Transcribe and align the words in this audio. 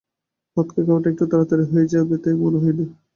Vodka 0.57 0.81
খাওয়াটা 0.85 1.07
একটু 1.11 1.25
তাড়াতাড়ি 1.31 1.65
হয়ে 1.71 1.91
যাবে, 1.93 2.13
তোমার 2.13 2.21
তাই 2.23 2.35
মনে 2.41 2.57
হয় 2.63 2.75
না? 2.77 2.85